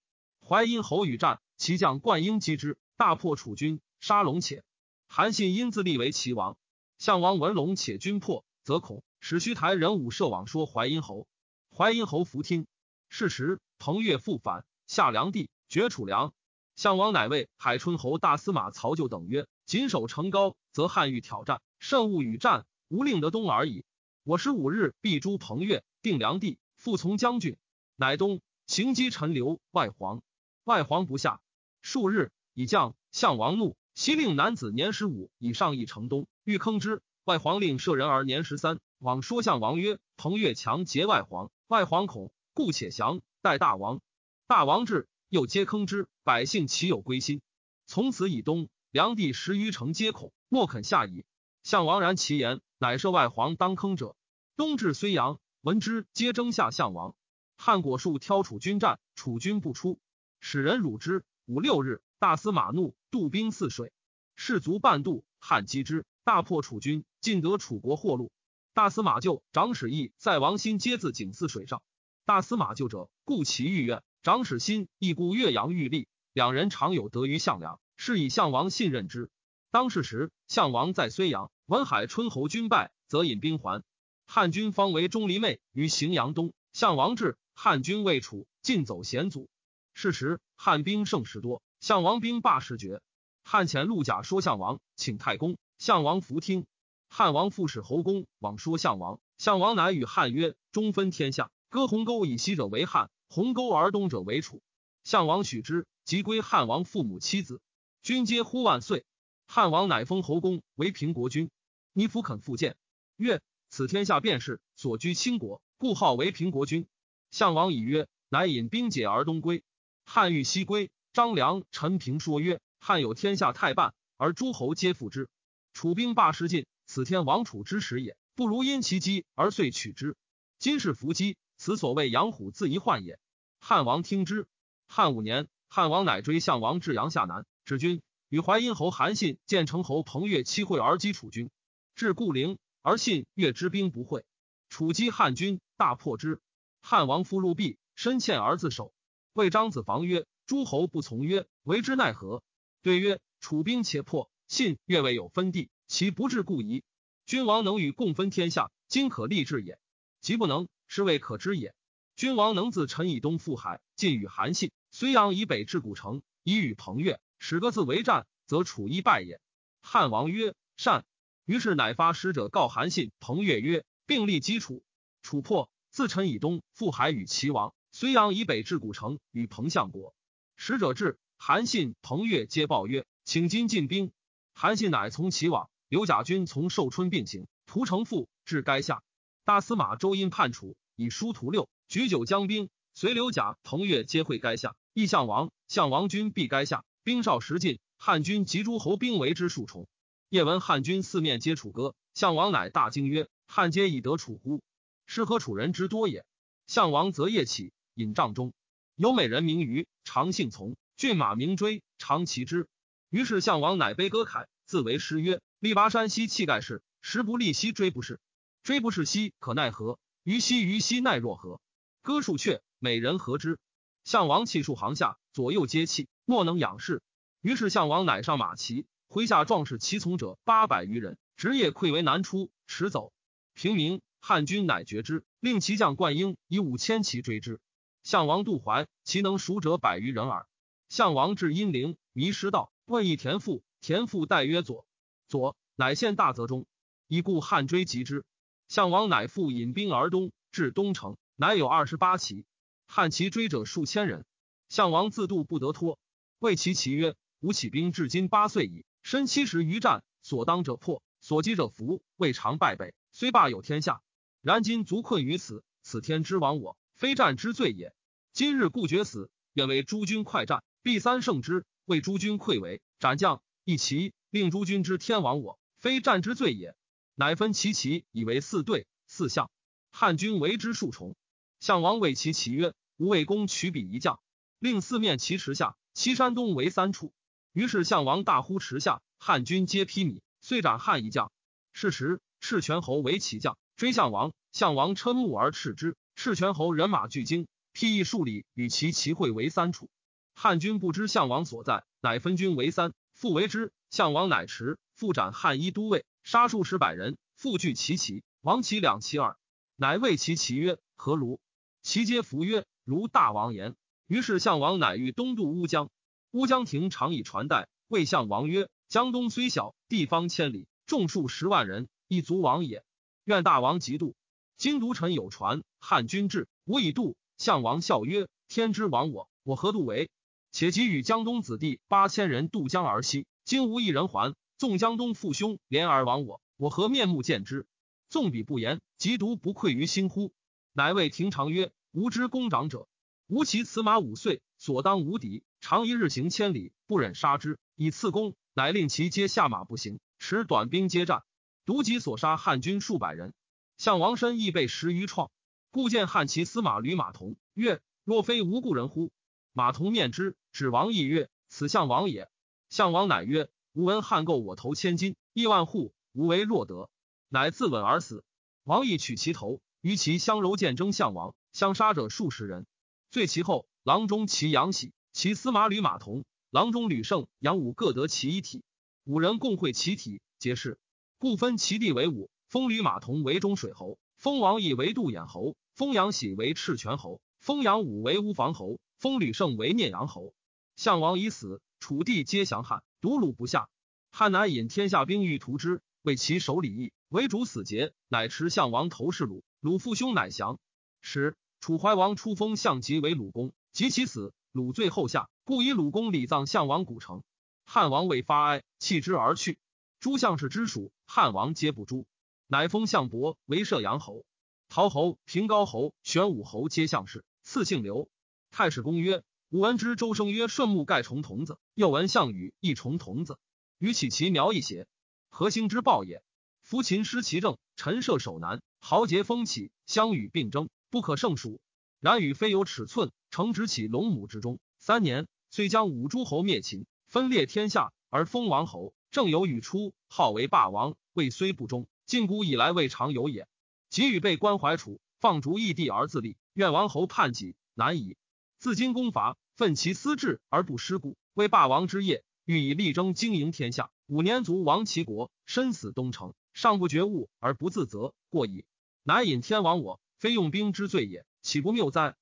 [0.47, 4.63] 淮阴侯与战，其将灌婴击之，大破楚军，杀龙且。
[5.09, 6.57] 韩信因自立为齐王。
[6.99, 8.45] 项王闻龙且军破。
[8.65, 11.27] 则恐使虚台人武设网说淮阴侯，
[11.71, 12.67] 淮阴侯弗听。
[13.11, 16.33] 是时，彭越复反，下梁地，绝楚粮。
[16.75, 23.85] 项王乃谓海春侯大司马曹咎等曰：“谨守城高，则汉欲挑战，慎勿与战，无令得东而已。
[24.23, 27.59] 我十五日必诛彭越，定梁地，复从将军。
[27.97, 30.23] 乃东行击陈留外黄，
[30.65, 31.43] 外黄不下。
[31.83, 32.97] 数日，以将。
[33.13, 37.03] 项王怒，悉令男子年十五以上一城东，欲坑之。
[37.25, 44.03] 外皇令舍人而年十三，往说项王曰：“彭越强劫外皇，外皇恐，故且降，待大王。
[44.47, 47.41] 大王至，又皆坑之，百姓岂有归心？
[47.87, 51.25] 从此以东，梁地十余城皆恐，莫肯下矣。
[51.63, 54.17] 项王然其言，乃设外黄当坑者。
[54.55, 57.15] 东至睢阳，闻之，皆争下项王。
[57.57, 59.99] 汉果树挑楚军战，楚军不出，
[60.41, 61.25] 使人辱之。
[61.47, 63.95] 五六日，大司马怒，渡兵泗水，
[64.37, 68.33] 士卒半渡，汉击之，大破楚军，尽得楚国货禄。
[68.73, 71.83] 大司马就长史义在王新皆自井泗水上。
[72.25, 74.03] 大司马就者，故其欲愿。
[74.23, 79.31] 长史辛亦故岳阳欲立，两人常有得于项梁，是以项王信任之。
[79.71, 83.85] 当世时，项王在睢阳，文海春侯军败，则引兵还。
[84.27, 89.51] 汉军方为钟离昧于荥阳东，项王至，汉军未楚，尽走险阻。
[89.93, 93.03] 是时，汉兵胜时多，项王兵罢时绝。
[93.43, 95.59] 汉遣陆贾说项王，请太公。
[95.85, 96.65] 项王弗听。
[97.11, 104.63] 汉王复使侯公往说项王，项王乃与汉曰：“中分天下，割鸿沟以西者为汉，鸿沟而东者为楚。”
[105.05, 107.61] 项王许之，即归汉王父母妻子，
[108.01, 109.05] 君皆呼万岁。
[109.47, 111.51] 汉王乃封侯公为平国君。
[111.93, 112.79] 尼弗肯复见，
[113.17, 116.87] 曰：“此天下便是所居倾国，故号为平国君。”
[117.31, 119.63] 项王以曰：“乃引兵解而东归。”
[120.07, 125.29] 汉欲西归，张良、陈平说曰：“汉有天下太半，而诸侯皆附之。
[125.75, 128.17] 楚兵罢失尽，此天亡楚之时也。
[128.35, 130.17] 不如因其机而遂取之。
[130.59, 133.19] 今是伏击，此所谓养虎自遗患也。”
[133.61, 134.47] 汉王听之。
[134.87, 141.51] 汉五年，汉王乃追项王至阳夏南，止军，与淮阴侯韩信、建成侯彭越期会而击楚军，
[141.95, 144.25] 至固陵，而信越之兵不会，
[144.69, 146.41] 楚击汉军，大破之。
[146.83, 148.93] 汉王夫入壁，身陷而自守。
[149.33, 152.43] 谓张子房曰：“诸侯不从，曰为之奈何？”
[152.83, 156.85] 对曰：“楚兵且破，信越未有分地，其不至故矣。
[157.27, 159.77] 君王能与共分天下，今可立志也；
[160.21, 161.75] 即不能，是谓可知也。
[162.17, 169.41] 君王能自陈以东赴海，尽与韩信；睢阳以北至古城，以与彭越，使各自为战，则楚一败也。”
[169.81, 171.05] 汉王曰：“善。”
[171.45, 174.83] 于是乃发使者告韩信、彭越曰：“并立基础。”
[175.23, 177.75] 楚破，自陈以东赴海与齐王。
[177.93, 180.15] 睢阳以北至古城，与彭相国。
[180.57, 184.13] 使者至，韩信、彭越皆报曰：“请今进兵。”
[184.55, 185.69] 韩信乃从齐往。
[185.89, 189.03] 刘贾军从寿春并行，屠城父至垓下。
[189.45, 192.71] 大司马周因叛楚，以书屠六，举酒将兵。
[192.95, 194.75] 随刘贾、彭越皆会垓下。
[194.93, 197.79] 义项王，项王军必垓下，兵少时尽。
[197.97, 199.87] 汉军及诸侯兵为之数重。
[200.29, 204.63] 夜闻汉军四面皆楚歌，项王乃大惊曰：“汉皆以得楚乎？
[205.07, 206.25] 是何楚人之多也？”
[206.67, 207.73] 项王则夜起。
[207.95, 208.53] 引帐中
[208.97, 212.67] 有美人名于常姓从，骏马名追，常骑之。
[213.15, 218.19] 于是项王乃悲歌凯，自为诗曰：“力拔山兮气盖世，时不利兮追不逝。
[218.65, 220.01] 追不逝兮可奈何？
[220.25, 221.61] 于兮于兮奈若何？”
[222.03, 223.61] 歌数阙，美人和之。
[224.03, 227.03] 项王气数行下，左右皆泣，莫能仰视。
[227.41, 233.13] 于是项王乃上马骑，麾下壮士骑从者八百余人，直夜溃为南出，驰走。
[233.53, 237.61] 平明，汉军乃绝之，令骑将灌婴以五千骑追之。
[238.03, 240.49] 项王渡淮，其能熟者百余人耳。
[240.89, 244.87] 项王至阴陵，迷失道，问一田父，田父代曰：“左
[245.27, 246.67] 左，乃献大泽中。”
[247.09, 248.27] 以故汉追及之。
[248.69, 252.45] 项王乃复引兵而东，至东城，乃有二十八骑，
[252.87, 254.27] 汉骑追者数千人。
[254.69, 255.99] 项王自渡不得脱，
[256.39, 264.03] 谓其骑曰：“吾起兵至今八岁矣，身七十余战，所当者破，所击者服，未尝败北，虽霸有天下，
[264.43, 267.95] 然今足困于此，此天之亡我。”非战之罪也。
[268.33, 271.65] 今日故决死，愿为诸君快战，必三胜之。
[271.87, 276.75] 为诸君溃围，斩将一骑，令诸君知天亡我，非战之罪也。
[277.15, 279.51] 乃分其骑以为四队四相，
[279.93, 281.15] 汉军为之数重。
[281.61, 284.19] 项王谓其骑曰：“吾魏公取彼一将，
[284.59, 287.13] 令四面齐池下，其山东为三处。”
[287.53, 291.31] 于是项王大呼持下，汉军皆披靡，遂斩汉一将。
[291.73, 295.97] 是时赤泉侯为骑将，追项王，项王瞠目而斥之。
[296.17, 299.89] 赤泉侯人马俱惊，辟易数里，与其齐会为三处。
[300.35, 303.73] 汉军不知项王所在，乃分军为三，复为之。
[303.91, 309.39] 项王乃驰，复斩汉一都尉，杀数十百人，复聚其旗，王其两其耳。
[309.77, 311.41] 乃谓其旗曰：“何如？”
[311.81, 313.77] 其皆服曰：“如大王言。”
[314.07, 315.91] 于是项王乃欲东渡乌江。
[316.33, 322.85] 乌江亭常以传代，谓项王曰：“江东虽小，地方千里，众数十万人，亦足往也。
[323.23, 324.15] 愿大王急渡。”
[324.59, 327.17] 今独臣有传，汉军至，吾以渡。
[327.39, 330.11] 项王笑曰：“天之亡我，我何渡为？
[330.55, 334.37] 且即与江东子弟八千人渡江而西，今无一人还。
[334.57, 337.67] 纵江东父兄连而亡我，我何面目见之？
[338.09, 340.33] 纵彼不言，即独不愧于心乎？”
[340.73, 342.87] 乃谓廷常曰：“吾知公长者。
[343.27, 348.37] 吾其此马五岁，所当无敌，常一日行千里，不忍杀之，以赐公。
[348.55, 351.25] 乃令其皆下马不行，持短兵接战。
[351.65, 353.35] 独己所杀汉军数百人。
[353.77, 355.33] 项王身亦被十余创，
[355.73, 359.11] 故见汉骑司马吕马童曰：“若非无故人乎？”
[359.57, 362.31] 马童面之，指王义曰：“此项王也。”
[362.71, 366.89] 项王乃曰：“吾闻汉购我头千金，亿万户，吾为若得。”
[367.29, 368.25] 乃自刎而死。
[368.63, 372.69] 王义取其头，与其相柔见争项王，相杀者数十人。
[373.11, 378.63] 罪其后，郎中齐杨喜，其司马吕马童，郎中吕胜、杨武各得其一体。
[379.03, 380.79] 五人共会其体，皆是。
[381.19, 390.33] 故分其地为五，封吕马童为中水侯，封王义为杜兖侯，封杨喜为赤泉侯，封杨武为乌房侯，封吕胜为聂阳侯。
[390.77, 393.69] 项王已死，楚地皆降汉，独鲁不下。
[394.11, 399.45] 汉乃引天下兵欲屠之，为其守礼义，为主死节，乃持项王头饰鲁。
[399.61, 400.59] 鲁父兄乃降。
[401.01, 401.37] 时。
[401.61, 407.23] 楚怀王出封项籍为鲁公，及其死，鲁最后下，故以鲁公礼葬项王古城。
[407.65, 409.59] 汉王未发哀，弃之而去。
[409.99, 412.05] 诸项氏之属，汉王皆不诛，
[412.49, 414.27] 乃封项伯为射阳侯。
[414.69, 418.11] 陶侯、平高侯、玄武侯皆项氏，赐姓刘。
[418.51, 419.23] 太史公曰：
[419.55, 423.39] 吾闻之周生曰顺木盖重童子，又闻项羽一重童子，
[423.79, 424.89] 与起其苗一邪？
[425.29, 426.25] 何兴之报也？
[426.61, 430.71] 夫秦失其政，陈涉守难，豪杰风起，相与并争。
[430.91, 431.61] 不可胜数，
[432.01, 434.59] 然与非有尺寸，诚直起龙母之中。
[434.81, 438.93] 三年，遂将五诸侯灭秦，分裂天下，而封王侯。
[439.13, 440.97] 正有与出，号为霸王。
[441.13, 443.47] 未虽不忠，晋古以来未尝有也。
[443.89, 448.17] 及与被关怀楚，放逐异地而自立，愿王侯叛己，难矣。
[448.59, 453.93] 自今攻伐，奋其私志而不失故，为霸王之业，欲以力争经营天下。
[454.07, 458.65] 五年卒亡其国，身死东城，尚不觉悟而不自责，过矣。
[459.05, 460.01] 乃引天亡我。
[460.19, 462.17] 非用兵之罪也，岂不谬哉？